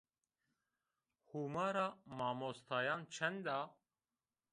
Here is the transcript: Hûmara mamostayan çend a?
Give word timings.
Hûmara 1.29 1.87
mamostayan 2.17 3.01
çend 3.13 3.45
a? 3.57 3.59